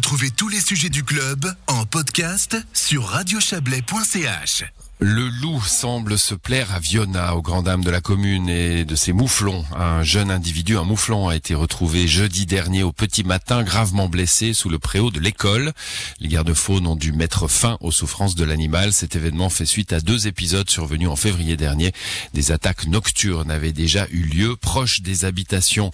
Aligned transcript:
Retrouvez 0.00 0.30
tous 0.30 0.48
les 0.48 0.60
sujets 0.60 0.88
du 0.88 1.04
club 1.04 1.54
en 1.66 1.84
podcast 1.84 2.56
sur 2.72 3.04
radiochablais.ch. 3.04 4.64
Le 4.98 5.28
loup 5.28 5.60
semble 5.62 6.18
se 6.18 6.34
plaire 6.34 6.74
à 6.74 6.78
Viona, 6.78 7.36
aux 7.36 7.42
grandes 7.42 7.66
dames 7.66 7.84
de 7.84 7.90
la 7.90 8.00
commune 8.00 8.48
et 8.48 8.86
de 8.86 8.94
ses 8.94 9.12
mouflons. 9.12 9.62
Un 9.76 10.02
jeune 10.02 10.30
individu, 10.30 10.78
un 10.78 10.84
mouflon, 10.84 11.28
a 11.28 11.36
été 11.36 11.54
retrouvé 11.54 12.08
jeudi 12.08 12.46
dernier 12.46 12.82
au 12.82 12.92
petit 12.92 13.24
matin, 13.24 13.62
gravement 13.62 14.08
blessé 14.08 14.54
sous 14.54 14.70
le 14.70 14.78
préau 14.78 15.10
de 15.10 15.20
l'école. 15.20 15.74
Les 16.18 16.28
gardes-faunes 16.28 16.86
ont 16.86 16.96
dû 16.96 17.12
mettre 17.12 17.46
fin 17.46 17.76
aux 17.82 17.92
souffrances 17.92 18.34
de 18.34 18.44
l'animal. 18.44 18.94
Cet 18.94 19.16
événement 19.16 19.50
fait 19.50 19.66
suite 19.66 19.92
à 19.92 20.00
deux 20.00 20.26
épisodes 20.26 20.70
survenus 20.70 21.10
en 21.10 21.16
février 21.16 21.58
dernier. 21.58 21.92
Des 22.32 22.52
attaques 22.52 22.86
nocturnes 22.86 23.50
avaient 23.50 23.74
déjà 23.74 24.06
eu 24.10 24.22
lieu 24.22 24.56
proches 24.56 25.02
des 25.02 25.26
habitations. 25.26 25.90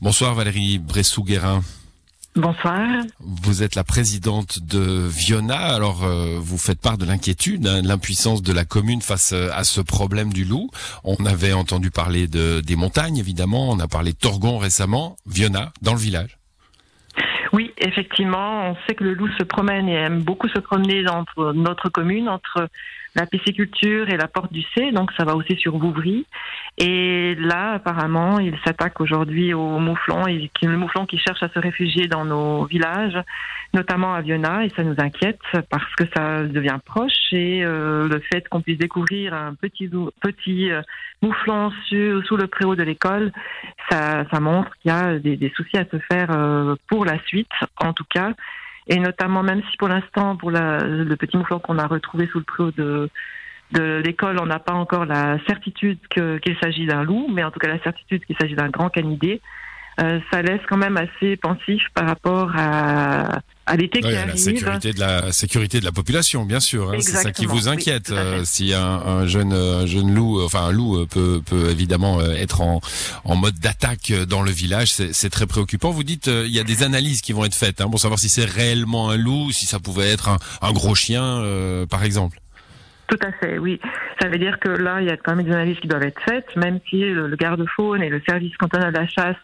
Bonsoir 0.00 0.34
Valérie 0.34 0.78
Bressou-Guérin. 0.78 1.62
Bonsoir. 2.36 2.86
Vous 3.18 3.64
êtes 3.64 3.74
la 3.74 3.82
présidente 3.82 4.60
de 4.60 5.08
Viona. 5.08 5.58
Alors, 5.58 6.04
euh, 6.04 6.38
vous 6.38 6.58
faites 6.58 6.80
part 6.80 6.96
de 6.96 7.04
l'inquiétude, 7.04 7.66
hein, 7.66 7.82
de 7.82 7.88
l'impuissance 7.88 8.40
de 8.40 8.52
la 8.52 8.64
commune 8.64 9.02
face 9.02 9.32
euh, 9.32 9.50
à 9.52 9.64
ce 9.64 9.80
problème 9.80 10.32
du 10.32 10.44
loup. 10.44 10.70
On 11.02 11.26
avait 11.26 11.52
entendu 11.52 11.90
parler 11.90 12.28
de, 12.28 12.60
des 12.60 12.76
montagnes, 12.76 13.18
évidemment. 13.18 13.70
On 13.70 13.80
a 13.80 13.88
parlé 13.88 14.12
de 14.12 14.16
Torgon 14.16 14.58
récemment. 14.58 15.16
Viona, 15.26 15.72
dans 15.82 15.92
le 15.92 15.98
village. 15.98 16.38
Oui, 17.52 17.72
effectivement, 17.78 18.70
on 18.70 18.76
sait 18.86 18.94
que 18.94 19.02
le 19.02 19.14
loup 19.14 19.28
se 19.36 19.42
promène 19.42 19.88
et 19.88 19.94
aime 19.94 20.22
beaucoup 20.22 20.48
se 20.48 20.60
promener 20.60 21.08
entre 21.08 21.52
notre 21.52 21.88
commune, 21.88 22.28
entre 22.28 22.68
la 23.16 23.26
pisciculture 23.26 24.08
et 24.08 24.16
la 24.16 24.28
porte 24.28 24.52
du 24.52 24.62
C, 24.74 24.92
donc 24.92 25.10
ça 25.16 25.24
va 25.24 25.34
aussi 25.34 25.56
sur 25.56 25.76
Vouvry. 25.76 26.26
Et 26.82 27.34
là, 27.34 27.72
apparemment, 27.72 28.38
il 28.38 28.56
s'attaque 28.64 29.02
aujourd'hui 29.02 29.52
au 29.52 29.78
mouflon, 29.78 30.26
et 30.26 30.50
le 30.62 30.76
mouflon 30.78 31.04
qui 31.04 31.18
cherche 31.18 31.42
à 31.42 31.50
se 31.50 31.58
réfugier 31.58 32.08
dans 32.08 32.24
nos 32.24 32.64
villages, 32.64 33.18
notamment 33.74 34.14
à 34.14 34.22
Viona, 34.22 34.64
et 34.64 34.70
ça 34.70 34.82
nous 34.82 34.94
inquiète 34.96 35.40
parce 35.68 35.94
que 35.94 36.04
ça 36.16 36.42
devient 36.44 36.78
proche 36.82 37.32
et 37.32 37.62
euh, 37.62 38.08
le 38.08 38.18
fait 38.32 38.48
qu'on 38.48 38.62
puisse 38.62 38.78
découvrir 38.78 39.34
un 39.34 39.54
petit 39.54 39.90
petit 40.22 40.72
euh, 40.72 40.80
mouflon 41.20 41.70
sous, 41.90 42.36
le 42.36 42.46
préau 42.46 42.74
de 42.74 42.82
l'école, 42.82 43.30
ça, 43.90 44.24
montre 44.40 44.70
qu'il 44.78 44.90
y 44.90 44.94
a 44.94 45.18
des, 45.18 45.52
soucis 45.54 45.76
à 45.76 45.84
se 45.84 45.98
faire 46.10 46.30
euh, 46.30 46.76
pour 46.88 47.04
la 47.04 47.18
suite, 47.26 47.52
en 47.76 47.92
tout 47.92 48.06
cas. 48.08 48.32
Et 48.86 48.98
notamment 48.98 49.42
même 49.42 49.60
si 49.70 49.76
pour 49.76 49.88
l'instant 49.88 50.36
pour 50.36 50.50
le 50.50 51.14
petit 51.16 51.36
mouflon 51.36 51.58
qu'on 51.58 51.78
a 51.78 51.86
retrouvé 51.86 52.26
sous 52.32 52.38
le 52.38 52.44
préau 52.44 52.70
de 52.70 53.10
de 53.72 54.02
l'école, 54.04 54.38
on 54.40 54.46
n'a 54.46 54.58
pas 54.58 54.74
encore 54.74 55.04
la 55.04 55.38
certitude 55.46 55.98
qu'il 56.10 56.56
s'agit 56.62 56.86
d'un 56.86 57.02
loup, 57.02 57.28
mais 57.32 57.44
en 57.44 57.50
tout 57.50 57.58
cas 57.60 57.68
la 57.68 57.82
certitude 57.82 58.24
qu'il 58.24 58.36
s'agit 58.40 58.54
d'un 58.54 58.68
grand 58.68 58.88
canidé. 58.90 59.40
Euh, 60.00 60.18
ça 60.32 60.40
laisse 60.40 60.60
quand 60.68 60.78
même 60.78 60.96
assez 60.96 61.36
pensif 61.36 61.82
par 61.94 62.06
rapport 62.06 62.52
à, 62.56 63.40
à 63.66 63.76
l'été 63.76 64.00
qui 64.00 64.14
arrive. 64.14 64.28
La 64.28 64.36
sécurité 64.36 64.92
de 64.92 65.00
la 65.00 65.32
sécurité 65.32 65.80
de 65.80 65.84
la 65.84 65.92
population, 65.92 66.46
bien 66.46 66.60
sûr. 66.60 66.90
Hein, 66.90 66.98
c'est 67.00 67.16
ça 67.16 67.32
qui 67.32 67.44
vous 67.44 67.68
inquiète. 67.68 68.10
Euh, 68.10 68.42
si 68.44 68.72
un, 68.72 68.80
un, 68.82 69.26
jeune 69.26 69.52
un 69.52 69.84
jeune 69.84 70.14
loup, 70.14 70.42
enfin 70.42 70.62
un 70.62 70.72
loup 70.72 71.04
peut 71.06 71.42
peut 71.44 71.68
évidemment 71.70 72.20
euh, 72.20 72.32
être 72.32 72.62
en 72.62 72.80
en 73.24 73.36
mode 73.36 73.58
d'attaque 73.58 74.12
dans 74.26 74.42
le 74.42 74.50
village, 74.50 74.90
c'est 74.92 75.30
très 75.30 75.46
préoccupant. 75.46 75.90
Vous 75.90 76.04
dites 76.04 76.28
il 76.28 76.50
y 76.50 76.60
a 76.60 76.64
des 76.64 76.82
analyses 76.82 77.20
qui 77.20 77.34
vont 77.34 77.44
être 77.44 77.54
faites 77.54 77.82
hein, 77.82 77.90
pour 77.90 78.00
savoir 78.00 78.18
si 78.18 78.30
c'est 78.30 78.46
réellement 78.46 79.10
un 79.10 79.16
loup, 79.18 79.52
si 79.52 79.66
ça 79.66 79.80
pouvait 79.80 80.08
être 80.08 80.28
un, 80.30 80.38
un 80.62 80.72
gros 80.72 80.94
chien, 80.94 81.44
par 81.90 82.04
exemple. 82.04 82.38
Tout 83.10 83.18
à 83.26 83.32
fait, 83.32 83.58
oui. 83.58 83.80
Ça 84.20 84.28
veut 84.28 84.38
dire 84.38 84.60
que 84.60 84.68
là, 84.68 85.00
il 85.00 85.08
y 85.08 85.10
a 85.10 85.16
quand 85.16 85.34
même 85.34 85.44
des 85.44 85.52
analyses 85.52 85.80
qui 85.80 85.88
doivent 85.88 86.04
être 86.04 86.20
faites, 86.22 86.54
même 86.54 86.78
si 86.88 87.00
le, 87.00 87.34
garde-faune 87.34 88.02
et 88.02 88.08
le 88.08 88.22
service 88.28 88.56
cantonal 88.56 88.92
de 88.92 88.98
la 88.98 89.08
chasse 89.08 89.36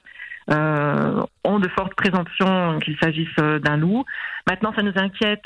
euh, 0.53 1.21
ont 1.43 1.59
de 1.59 1.69
fortes 1.69 1.95
présomptions 1.95 2.79
qu'il 2.79 2.97
s'agisse 2.99 3.29
euh, 3.41 3.59
d'un 3.59 3.77
loup. 3.77 4.05
Maintenant, 4.49 4.73
ça 4.77 4.83
nous 4.83 4.93
inquiète 4.95 5.43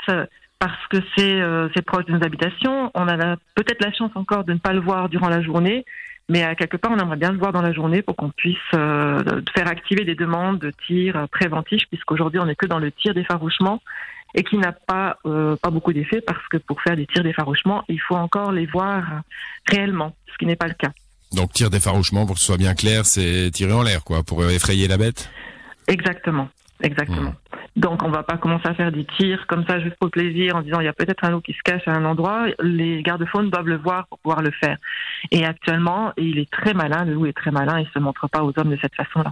parce 0.59 0.87
que 0.91 0.97
c'est 1.17 1.41
euh, 1.41 1.67
proche 1.87 2.05
de 2.05 2.11
nos 2.11 2.23
habitations. 2.23 2.91
On 2.93 3.07
a 3.07 3.35
peut-être 3.55 3.83
la 3.83 3.91
chance 3.91 4.11
encore 4.13 4.43
de 4.43 4.53
ne 4.53 4.59
pas 4.59 4.73
le 4.73 4.79
voir 4.79 5.09
durant 5.09 5.27
la 5.27 5.41
journée, 5.41 5.83
mais 6.29 6.43
à 6.43 6.53
quelque 6.53 6.77
part, 6.77 6.91
on 6.91 6.99
aimerait 6.99 7.17
bien 7.17 7.31
le 7.31 7.39
voir 7.39 7.51
dans 7.51 7.63
la 7.63 7.73
journée 7.73 8.03
pour 8.03 8.15
qu'on 8.15 8.29
puisse 8.29 8.57
euh, 8.75 9.17
faire 9.55 9.67
activer 9.67 10.05
des 10.05 10.13
demandes 10.13 10.59
de 10.59 10.71
tir 10.85 11.27
préventif, 11.31 11.81
puisqu'aujourd'hui, 11.89 12.39
on 12.39 12.45
n'est 12.45 12.55
que 12.55 12.67
dans 12.67 12.77
le 12.77 12.91
tir 12.91 13.15
d'effarouchement 13.15 13.81
et 14.33 14.43
qui 14.43 14.57
n'a 14.57 14.71
pas, 14.71 15.17
euh, 15.25 15.55
pas 15.57 15.69
beaucoup 15.69 15.93
d'effet 15.93 16.21
parce 16.21 16.45
que 16.47 16.57
pour 16.57 16.81
faire 16.81 16.95
des 16.95 17.05
tirs 17.07 17.23
d'effarouchement, 17.23 17.83
il 17.89 17.99
faut 17.99 18.15
encore 18.15 18.51
les 18.51 18.65
voir 18.65 19.03
réellement, 19.67 20.15
ce 20.31 20.37
qui 20.37 20.45
n'est 20.45 20.55
pas 20.55 20.67
le 20.67 20.73
cas. 20.73 20.91
Donc 21.33 21.53
tir 21.53 21.69
d'effarouchement, 21.69 22.25
pour 22.25 22.35
que 22.35 22.41
ce 22.41 22.47
soit 22.47 22.57
bien 22.57 22.75
clair, 22.75 23.05
c'est 23.05 23.51
tirer 23.51 23.73
en 23.73 23.83
l'air, 23.83 24.03
quoi, 24.03 24.23
pour 24.23 24.43
effrayer 24.49 24.87
la 24.87 24.97
bête? 24.97 25.29
Exactement, 25.87 26.49
exactement. 26.81 27.31
Hmm. 27.31 27.51
Donc 27.77 28.03
on 28.03 28.09
va 28.09 28.23
pas 28.23 28.37
commencer 28.37 28.67
à 28.67 28.73
faire 28.73 28.91
des 28.91 29.05
tirs 29.17 29.45
comme 29.47 29.65
ça 29.65 29.79
juste 29.79 29.95
pour 29.95 30.07
le 30.07 30.11
plaisir 30.11 30.57
en 30.57 30.61
disant 30.61 30.81
il 30.81 30.85
y 30.85 30.89
a 30.89 30.93
peut-être 30.93 31.23
un 31.23 31.31
loup 31.31 31.39
qui 31.39 31.53
se 31.53 31.61
cache 31.63 31.87
à 31.87 31.91
un 31.91 32.03
endroit. 32.03 32.47
Les 32.61 33.01
gardes-faunes 33.01 33.49
doivent 33.49 33.67
le 33.67 33.77
voir 33.77 34.07
pour 34.07 34.19
pouvoir 34.19 34.41
le 34.41 34.51
faire. 34.51 34.77
Et 35.31 35.45
actuellement, 35.45 36.11
il 36.17 36.37
est 36.37 36.51
très 36.51 36.73
malin, 36.73 37.05
le 37.05 37.13
loup 37.13 37.27
est 37.27 37.33
très 37.33 37.51
malin, 37.51 37.79
il 37.79 37.87
se 37.93 37.99
montre 37.99 38.27
pas 38.27 38.43
aux 38.43 38.51
hommes 38.57 38.71
de 38.71 38.77
cette 38.81 38.95
façon-là. 38.95 39.31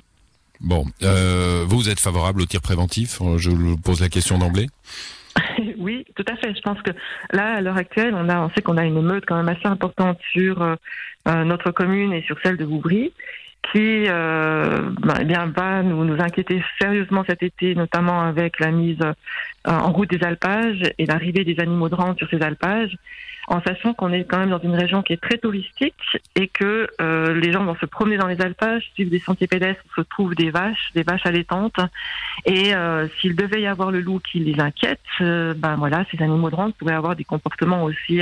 Bon, 0.61 0.85
euh, 1.03 1.63
vous 1.67 1.89
êtes 1.89 1.99
favorable 1.99 2.41
au 2.41 2.45
tir 2.45 2.61
préventif 2.61 3.19
Je 3.37 3.49
vous 3.49 3.77
pose 3.77 4.01
la 4.01 4.09
question 4.09 4.37
d'emblée. 4.37 4.67
oui, 5.77 6.05
tout 6.15 6.25
à 6.27 6.35
fait. 6.35 6.53
Je 6.55 6.61
pense 6.61 6.81
que 6.81 6.91
là, 7.31 7.55
à 7.55 7.61
l'heure 7.61 7.77
actuelle, 7.77 8.13
on 8.15 8.29
a, 8.29 8.39
on 8.39 8.49
sait 8.51 8.61
qu'on 8.61 8.77
a 8.77 8.85
une 8.85 8.97
émeute 8.97 9.25
quand 9.25 9.37
même 9.37 9.49
assez 9.49 9.67
importante 9.67 10.19
sur 10.31 10.61
euh, 10.61 10.75
euh, 11.27 11.43
notre 11.43 11.71
commune 11.71 12.13
et 12.13 12.21
sur 12.23 12.37
celle 12.43 12.57
de 12.57 12.65
Vouvry, 12.65 13.13
qui 13.71 14.05
euh, 14.07 14.89
bah, 15.01 15.15
eh 15.21 15.25
bien 15.25 15.47
va 15.47 15.83
nous, 15.83 16.03
nous 16.05 16.21
inquiéter 16.21 16.63
sérieusement 16.79 17.23
cet 17.27 17.43
été, 17.43 17.75
notamment 17.75 18.21
avec 18.21 18.59
la 18.59 18.71
mise 18.71 18.99
en 19.65 19.91
route 19.91 20.09
des 20.09 20.25
alpages 20.25 20.81
et 20.97 21.05
l'arrivée 21.05 21.43
des 21.43 21.59
animaux 21.59 21.89
de 21.89 21.95
rente 21.95 22.17
sur 22.17 22.29
ces 22.29 22.41
alpages 22.41 22.95
en 23.49 23.61
sachant 23.63 23.95
qu'on 23.95 24.13
est 24.13 24.25
quand 24.25 24.37
même 24.37 24.51
dans 24.51 24.59
une 24.59 24.75
région 24.75 25.01
qui 25.01 25.13
est 25.13 25.21
très 25.21 25.39
touristique 25.39 25.95
et 26.35 26.47
que 26.47 26.87
euh, 27.01 27.33
les 27.33 27.51
gens 27.51 27.65
vont 27.65 27.75
se 27.75 27.87
promener 27.87 28.15
dans 28.17 28.27
les 28.27 28.39
alpages, 28.41 28.91
suivre 28.93 29.09
des 29.09 29.19
sentiers 29.19 29.47
pédestres 29.47 29.83
où 29.89 30.01
se 30.01 30.07
trouvent 30.07 30.35
des 30.35 30.51
vaches, 30.51 30.91
des 30.93 31.01
vaches 31.01 31.25
allaitantes. 31.25 31.79
Et 32.45 32.75
euh, 32.75 33.07
s'il 33.19 33.35
devait 33.35 33.61
y 33.61 33.67
avoir 33.67 33.89
le 33.89 34.01
loup 34.01 34.19
qui 34.19 34.39
les 34.39 34.61
inquiète, 34.61 34.99
euh, 35.21 35.55
ben 35.57 35.75
voilà, 35.77 36.05
ces 36.11 36.21
animaux 36.21 36.51
de 36.51 36.55
rente 36.55 36.75
pourraient 36.75 36.93
avoir 36.93 37.15
des 37.15 37.23
comportements 37.23 37.83
aussi, 37.83 38.21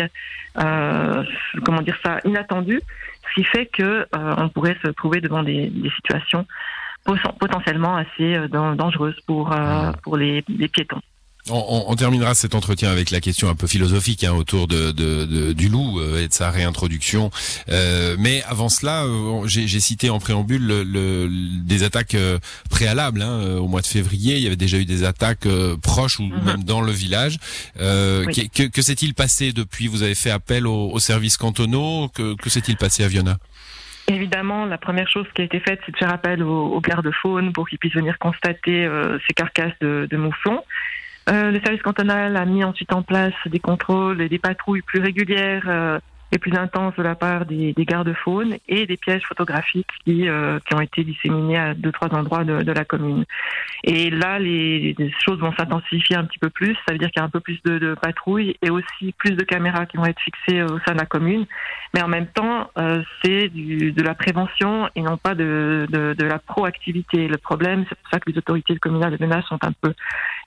comment 0.56 1.82
dire 1.82 1.98
ça, 2.04 2.20
inattendus, 2.24 2.82
ce 3.28 3.34
qui 3.36 3.44
fait 3.44 3.66
que 3.66 4.08
on 4.14 4.48
pourrait 4.48 4.78
se 4.82 4.88
trouver 4.88 5.20
devant 5.20 5.44
des, 5.44 5.68
des 5.68 5.90
situations 5.90 6.48
potentiellement 7.40 7.98
assez 7.98 8.48
dangereuses 8.50 9.20
pour 9.28 9.54
pour 10.04 10.18
les, 10.18 10.44
les 10.48 10.68
piétons. 10.70 11.02
On, 11.50 11.86
on, 11.88 11.96
terminera 11.96 12.36
cet 12.36 12.56
entretien 12.56 12.90
avec 12.90 13.12
la 13.12 13.22
question 13.22 13.50
un 13.50 13.56
peu 13.56 13.68
philosophique 13.68 14.24
hein, 14.24 14.34
autour 14.34 14.68
de, 14.68 14.92
de, 14.92 15.26
de, 15.26 15.54
du 15.54 15.70
loup 15.70 16.00
euh, 16.00 16.24
et 16.24 16.28
de 16.28 16.34
sa 16.34 16.50
réintroduction. 16.50 17.32
Euh, 17.70 18.16
mais 18.20 18.44
avant 18.44 18.70
cela, 18.70 19.04
euh, 19.04 19.44
j'ai 19.46 19.80
cité 19.80 20.10
en 20.10 20.20
préambule 20.20 20.66
le, 20.66 20.84
le, 20.84 21.28
des 21.64 21.84
attaques 21.84 22.16
euh, 22.16 22.40
préalables. 22.70 23.22
Hein, 23.22 23.58
au 23.58 23.68
mois 23.68 23.82
de 23.82 23.88
février, 23.88 24.36
il 24.36 24.44
y 24.44 24.48
avait 24.48 24.56
déjà 24.56 24.78
eu 24.78 24.86
des 24.86 25.04
attaques 25.04 25.48
proches 25.82 26.20
ou 26.20 26.24
mhm. 26.24 26.44
même 26.44 26.64
dans 26.64 26.82
le 26.82 26.92
village. 26.92 27.38
Que, 27.78 28.68
que 28.68 28.82
s'est-il 28.82 29.14
passé 29.14 29.52
depuis? 29.52 29.88
Vous 29.88 30.04
avez 30.04 30.16
fait 30.16 30.32
appel 30.32 30.68
aux, 30.68 31.00
services 31.00 31.38
cantonaux. 31.38 32.10
Que, 32.10 32.36
que 32.36 32.50
s'est-il 32.50 32.78
passé 32.78 33.04
à 33.04 33.08
Viona? 33.08 33.38
Évidemment, 34.08 34.66
la 34.66 34.78
première 34.78 35.10
chose 35.10 35.26
qui 35.36 35.42
a 35.42 35.46
été 35.46 35.60
faite, 35.60 35.80
c'est 35.86 35.92
de 35.92 35.98
faire 35.98 36.14
appel 36.14 36.42
aux, 36.42 36.68
aux 36.68 36.82
gardes-faunes 36.82 37.52
pour 37.52 37.68
qu'ils 37.68 37.78
puissent 37.78 37.96
venir 37.96 38.18
constater 38.20 38.90
ces 39.28 39.34
carcasses 39.34 39.78
de, 39.82 40.08
de 40.10 40.18
mouflons. 40.18 40.64
Euh, 41.30 41.52
le 41.52 41.60
service 41.60 41.82
cantonal 41.82 42.38
a 42.38 42.46
mis 42.46 42.64
ensuite 42.64 42.94
en 42.94 43.02
place 43.02 43.34
des 43.46 43.60
contrôles 43.60 44.22
et 44.22 44.30
des 44.30 44.40
patrouilles 44.40 44.82
plus 44.82 45.02
régulières 45.02 45.66
euh, 45.68 46.00
et 46.32 46.40
plus 46.40 46.56
intenses 46.56 46.96
de 46.98 47.04
la 47.04 47.16
part 47.16 47.46
des, 47.46 47.74
des 47.74 47.86
gardes-faunes 47.86 48.58
et 48.68 48.86
des 48.86 48.98
pièges 48.98 49.24
photographiques 49.28 49.88
qui, 50.04 50.28
euh, 50.28 50.60
qui 50.66 50.76
ont 50.76 50.82
été 50.82 51.04
disséminés 51.04 51.58
à 51.58 51.74
deux 51.74 51.92
trois 51.92 52.10
endroits 52.14 52.44
de, 52.44 52.64
de 52.64 52.72
la 52.72 52.84
commune. 52.84 53.26
Et 53.84 54.10
là, 54.10 54.40
les, 54.40 54.96
les 54.98 55.14
choses 55.26 55.40
vont 55.40 55.54
s'intensifier 55.54 56.16
un 56.16 56.26
petit 56.26 56.40
peu 56.40 56.50
plus. 56.50 56.76
Ça 56.88 56.94
veut 56.94 56.98
dire 56.98 57.10
qu'il 57.12 57.22
y 57.22 57.24
a 57.24 57.26
un 57.26 57.30
peu 57.30 57.40
plus 57.40 57.62
de, 57.64 57.78
de, 57.78 57.96
patrouilles 57.96 58.58
et 58.62 58.70
aussi 58.70 59.14
plus 59.18 59.32
de 59.32 59.44
caméras 59.44 59.86
qui 59.86 59.98
vont 59.98 60.06
être 60.06 60.20
fixées 60.20 60.64
au 60.64 60.80
sein 60.86 60.94
de 60.94 61.00
la 61.00 61.06
commune. 61.06 61.46
Mais 61.94 62.02
en 62.02 62.08
même 62.08 62.28
temps, 62.28 62.70
euh, 62.78 63.02
c'est 63.24 63.50
de 63.50 64.04
la 64.04 64.14
prévention 64.14 64.90
et 64.96 65.02
non 65.02 65.18
pas 65.18 65.36
de, 65.36 65.88
de, 65.90 66.26
la 66.26 66.40
proactivité. 66.40 67.28
Le 67.28 67.38
problème, 67.38 67.86
c'est 67.88 67.98
pour 67.98 68.10
ça 68.12 68.20
que 68.20 68.30
les 68.30 68.38
autorités 68.38 68.76
communales 68.78 69.16
de 69.16 69.24
menace 69.24 69.46
sont 69.46 69.64
un 69.64 69.72
peu 69.72 69.94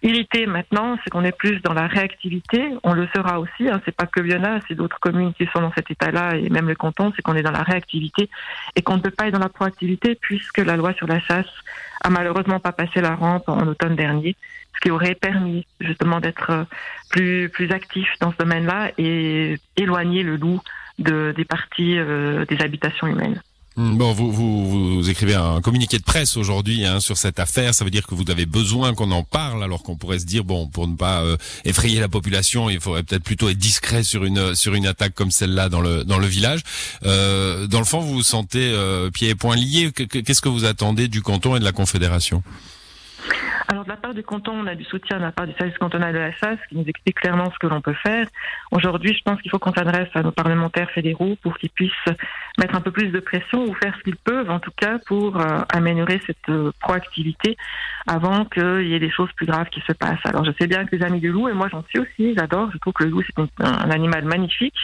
irritées 0.03 0.47
maintenant, 0.47 0.97
c'est 1.03 1.11
qu'on 1.11 1.25
est 1.25 1.37
plus 1.37 1.61
dans 1.63 1.75
la 1.75 1.87
réactivité. 1.87 2.71
On 2.83 2.93
le 2.93 3.07
sera 3.15 3.39
aussi. 3.41 3.69
Hein, 3.69 3.81
c'est 3.85 3.95
pas 3.95 4.07
que 4.07 4.21
Viona, 4.21 4.61
c'est 4.67 4.75
d'autres 4.75 4.99
communes 5.01 5.35
qui 5.35 5.47
sont 5.47 5.61
dans 5.61 5.73
cet 5.73 5.91
état-là 5.91 6.37
et 6.37 6.49
même 6.49 6.69
le 6.69 6.75
canton, 6.75 7.13
c'est 7.15 7.23
qu'on 7.23 7.35
est 7.35 7.43
dans 7.43 7.51
la 7.51 7.63
réactivité 7.63 8.31
et 8.77 8.83
qu'on 8.83 8.97
ne 8.97 9.03
peut 9.03 9.11
pas 9.11 9.27
être 9.27 9.35
dans 9.35 9.41
la 9.41 9.49
proactivité 9.49 10.15
puisque 10.15 10.59
la 10.59 10.77
loi 10.77 10.93
sur 10.95 11.07
la 11.07 11.21
chasse 11.21 11.47
a 12.03 12.11
malheureusement 12.11 12.61
pas 12.61 12.73
passé 12.73 13.01
la 13.01 13.15
rampe 13.15 13.49
en 13.49 13.67
automne 13.67 13.95
dernier, 13.95 14.37
ce 14.75 14.81
qui 14.81 14.91
aurait 14.91 15.15
permis 15.15 15.67
justement 15.81 16.21
d'être 16.21 16.51
euh, 16.51 16.65
plus 17.11 17.51
plus 17.51 17.71
actif 17.73 18.09
dans 18.21 18.33
ce 18.33 18.39
domaine-là 18.39 18.93
et 18.97 19.57
éloigner 19.77 20.23
le 20.23 20.37
loup 20.37 20.61
de, 20.99 21.33
des 21.37 21.45
parties 21.45 21.99
euh, 21.99 22.47
des 22.47 22.63
habitations 22.63 23.07
humaines. 23.07 23.43
Hmm, 23.77 23.97
bon, 23.97 24.13
vous, 24.13 25.09
écrivez 25.09 25.35
un 25.35 25.61
communiqué 25.61 25.99
de 25.99 26.03
presse 26.03 26.37
aujourd'hui 26.37 26.85
hein, 26.85 26.99
sur 26.99 27.17
cette 27.17 27.39
affaire. 27.39 27.73
Ça 27.73 27.85
veut 27.85 27.91
dire 27.91 28.07
que 28.07 28.17
vous 28.17 28.25
avez 28.29 28.45
besoin 28.45 28.95
qu'on 28.95 29.13
en 29.13 29.23
parle, 29.23 29.63
alors 29.63 29.85
qu'on 29.85 29.97
pourrait 29.97 30.19
se 30.19 30.27
dire 30.27 30.45
bon, 30.45 30.67
pour 30.67 30.89
ne 30.89 30.97
pas 30.97 31.23
euh, 31.23 31.37
effrayer 31.65 32.01
la 32.01 32.09
population, 32.09 32.69
il 32.69 32.81
faudrait 32.81 33.05
peut-être 33.05 33.23
plutôt 33.23 33.49
être 33.49 33.59
discret 33.59 34.03
sur 34.03 34.25
une 34.25 34.57
sur 34.57 34.75
une 34.75 34.87
attaque 34.87 35.15
comme 35.15 35.31
celle-là 35.31 35.69
dans 35.69 35.81
le 35.81 36.03
dans 36.03 36.19
le 36.19 36.27
village. 36.27 36.63
Euh, 37.05 37.69
dans 37.69 37.79
le 37.79 37.85
fond, 37.85 38.01
vous 38.01 38.15
vous 38.15 38.23
sentez 38.25 38.73
euh, 38.73 39.09
pieds 39.11 39.29
et 39.29 39.35
poings 39.37 39.57
liés. 39.57 39.93
Qu'est-ce 39.93 40.43
que 40.43 40.49
vous 40.49 40.65
attendez 40.65 41.07
du 41.07 41.23
canton 41.23 41.55
et 41.55 41.61
de 41.61 41.65
la 41.65 41.73
confédération? 41.73 42.43
Alors 43.71 43.85
de 43.85 43.89
la 43.89 43.97
part 43.97 44.15
du 44.15 44.25
canton, 44.25 44.53
on 44.53 44.67
a 44.67 44.75
du 44.75 44.83
soutien 44.83 45.19
de 45.19 45.23
la 45.23 45.31
part 45.31 45.47
du 45.47 45.53
service 45.53 45.79
cantonal 45.79 46.13
de 46.13 46.19
la 46.19 46.37
SAS 46.39 46.59
qui 46.69 46.77
nous 46.77 46.85
explique 46.87 47.21
clairement 47.21 47.53
ce 47.53 47.59
que 47.61 47.69
l'on 47.69 47.81
peut 47.81 47.95
faire. 48.03 48.27
Aujourd'hui, 48.73 49.15
je 49.15 49.23
pense 49.23 49.41
qu'il 49.41 49.49
faut 49.49 49.61
qu'on 49.61 49.73
s'adresse 49.73 50.09
à 50.15 50.23
nos 50.23 50.33
parlementaires 50.33 50.91
fédéraux 50.91 51.37
pour 51.41 51.57
qu'ils 51.57 51.71
puissent 51.71 51.93
mettre 52.59 52.75
un 52.75 52.81
peu 52.81 52.91
plus 52.91 53.11
de 53.11 53.21
pression 53.21 53.63
ou 53.65 53.73
faire 53.75 53.95
ce 53.97 54.03
qu'ils 54.03 54.17
peuvent, 54.17 54.51
en 54.51 54.59
tout 54.59 54.73
cas, 54.77 54.99
pour 55.07 55.41
euh, 55.41 55.61
améliorer 55.73 56.21
cette 56.27 56.49
euh, 56.49 56.73
proactivité 56.81 57.57
avant 58.09 58.45
qu'il 58.45 58.89
y 58.89 58.95
ait 58.95 58.99
des 58.99 59.11
choses 59.11 59.31
plus 59.37 59.47
graves 59.47 59.69
qui 59.69 59.81
se 59.83 59.93
passent. 59.93 60.19
Alors 60.25 60.45
je 60.45 60.51
sais 60.59 60.67
bien 60.67 60.85
que 60.85 60.97
les 60.97 61.05
amis 61.05 61.21
du 61.21 61.31
loup, 61.31 61.49
et 61.49 61.53
moi 61.53 61.69
j'en 61.71 61.85
suis 61.85 62.01
aussi, 62.01 62.35
j'adore, 62.37 62.71
je 62.73 62.79
trouve 62.79 62.93
que 62.93 63.05
le 63.05 63.11
loup 63.11 63.23
c'est 63.23 63.39
un, 63.39 63.91
animal 63.91 64.25
magnifique, 64.25 64.79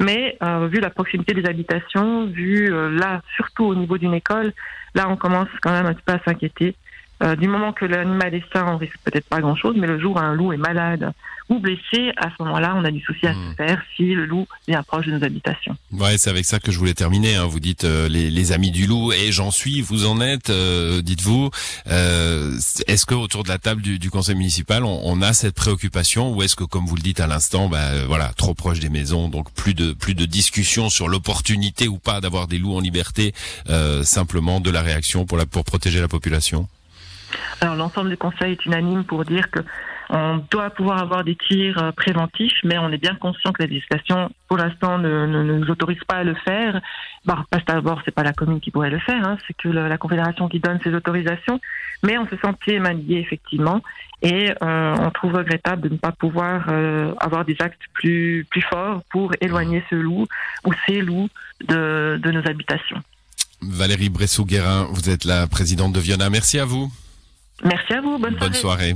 mais 0.00 0.36
euh, 0.44 0.68
vu 0.68 0.78
la 0.78 0.90
proximité 0.90 1.34
des 1.34 1.48
habitations, 1.48 2.26
vu 2.26 2.70
là, 2.70 3.20
surtout 3.34 3.64
au 3.64 3.74
niveau 3.74 3.98
d'une 3.98 4.14
école, 4.14 4.52
là 4.94 5.08
on 5.08 5.16
commence 5.16 5.48
quand 5.60 5.72
même 5.72 5.86
un 5.86 5.94
petit 5.94 6.04
peu 6.04 6.12
à 6.12 6.20
s'inquiéter. 6.24 6.76
Euh, 7.22 7.36
du 7.36 7.48
moment 7.48 7.72
que 7.72 7.84
l'animal 7.84 8.34
est 8.34 8.44
sain, 8.52 8.66
on 8.68 8.76
risque 8.76 8.98
peut-être 9.04 9.28
pas 9.28 9.40
grand-chose, 9.40 9.76
mais 9.76 9.86
le 9.86 9.98
jour 9.98 10.16
où 10.16 10.18
un 10.18 10.34
loup 10.34 10.52
est 10.52 10.58
malade 10.58 11.12
ou 11.48 11.58
blessé, 11.58 12.12
à 12.18 12.28
ce 12.28 12.42
moment-là, 12.42 12.74
on 12.76 12.84
a 12.84 12.90
du 12.90 13.00
souci 13.00 13.26
à 13.26 13.32
se 13.32 13.38
hmm. 13.38 13.54
faire 13.56 13.82
si 13.96 14.14
le 14.14 14.26
loup 14.26 14.46
vient 14.66 14.82
proche 14.82 15.06
de 15.06 15.12
nos 15.12 15.24
habitations. 15.24 15.74
Ouais, 15.92 16.18
c'est 16.18 16.28
avec 16.28 16.44
ça 16.44 16.60
que 16.60 16.70
je 16.70 16.78
voulais 16.78 16.92
terminer. 16.92 17.36
Hein. 17.36 17.46
Vous 17.46 17.58
dites 17.58 17.84
euh, 17.84 18.06
les, 18.06 18.30
les, 18.30 18.52
amis 18.52 18.70
du 18.70 18.86
loup, 18.86 19.12
et 19.12 19.32
j'en 19.32 19.50
suis. 19.50 19.80
Vous 19.80 20.06
en 20.06 20.20
êtes, 20.20 20.50
euh, 20.50 21.00
dites-vous. 21.00 21.50
est-ce 21.86 23.06
que 23.06 23.14
autour 23.14 23.44
de 23.44 23.48
la 23.48 23.56
table 23.56 23.80
du, 23.80 23.98
du 23.98 24.10
conseil 24.10 24.34
municipal, 24.34 24.84
on, 24.84 25.00
on, 25.04 25.22
a 25.22 25.32
cette 25.32 25.54
préoccupation, 25.54 26.32
ou 26.32 26.42
est-ce 26.42 26.54
que, 26.54 26.64
comme 26.64 26.84
vous 26.84 26.96
le 26.96 27.02
dites 27.02 27.20
à 27.20 27.26
l'instant, 27.26 27.70
bah, 27.70 28.04
voilà, 28.06 28.30
trop 28.36 28.52
proche 28.52 28.78
des 28.80 28.90
maisons, 28.90 29.28
donc 29.28 29.50
plus 29.54 29.72
de 29.72 29.92
plus 29.94 30.14
de 30.14 30.26
discussion 30.26 30.90
sur 30.90 31.08
l'opportunité 31.08 31.88
ou 31.88 31.98
pas 31.98 32.20
d'avoir 32.20 32.46
des 32.46 32.58
loups 32.58 32.76
en 32.76 32.80
liberté, 32.80 33.32
simplement 34.02 34.60
de 34.60 34.70
la 34.70 34.82
réaction 34.82 35.24
pour 35.24 35.38
la 35.38 35.46
pour 35.46 35.64
protéger 35.64 36.00
la 36.00 36.08
population? 36.08 36.68
Alors 37.60 37.76
l'ensemble 37.76 38.10
du 38.10 38.16
conseil 38.16 38.52
est 38.52 38.66
unanime 38.66 39.04
pour 39.04 39.24
dire 39.24 39.50
que 39.50 39.60
on 40.10 40.42
doit 40.50 40.70
pouvoir 40.70 41.02
avoir 41.02 41.22
des 41.22 41.36
tirs 41.36 41.82
euh, 41.82 41.92
préventifs, 41.92 42.58
mais 42.64 42.78
on 42.78 42.90
est 42.90 42.98
bien 42.98 43.14
conscient 43.14 43.52
que 43.52 43.62
la 43.62 43.68
législation, 43.68 44.30
pour 44.48 44.56
l'instant, 44.56 44.98
ne, 44.98 45.26
nous 45.26 45.70
autorise 45.70 46.02
pas 46.06 46.16
à 46.16 46.24
le 46.24 46.34
faire. 46.34 46.80
Bah, 47.26 47.44
parce 47.50 47.64
d'abord, 47.66 48.00
c'est 48.04 48.14
pas 48.14 48.22
la 48.22 48.32
commune 48.32 48.60
qui 48.60 48.70
pourrait 48.70 48.90
le 48.90 49.00
faire, 49.00 49.22
hein, 49.26 49.36
c'est 49.46 49.54
que 49.54 49.68
la 49.68 49.98
confédération 49.98 50.48
qui 50.48 50.60
donne 50.60 50.78
ces 50.82 50.94
autorisations. 50.94 51.60
Mais 52.02 52.16
on 52.16 52.26
se 52.26 52.36
sent 52.36 52.54
pieds 52.60 52.80
et 53.08 53.18
effectivement, 53.18 53.82
et 54.22 54.50
euh, 54.62 54.96
on 54.98 55.10
trouve 55.10 55.34
regrettable 55.34 55.82
de 55.82 55.88
ne 55.90 55.98
pas 55.98 56.12
pouvoir 56.12 56.66
euh, 56.68 57.12
avoir 57.20 57.44
des 57.44 57.56
actes 57.60 57.82
plus 57.92 58.46
plus 58.50 58.62
forts 58.62 59.02
pour 59.10 59.32
éloigner 59.40 59.84
ce 59.90 59.94
loup 59.94 60.26
ou 60.64 60.72
ces 60.86 61.00
loups 61.02 61.28
de, 61.66 62.18
de 62.22 62.30
nos 62.30 62.46
habitations. 62.48 63.00
Valérie 63.60 64.08
Bressou-Guérin, 64.08 64.86
vous 64.90 65.10
êtes 65.10 65.24
la 65.24 65.46
présidente 65.46 65.92
de 65.92 66.00
Viona. 66.00 66.30
Merci 66.30 66.58
à 66.58 66.64
vous. 66.64 66.90
Merci 67.64 67.92
à 67.92 68.00
vous. 68.00 68.18
Bonne, 68.18 68.36
Bonne 68.36 68.54
soirée. 68.54 68.94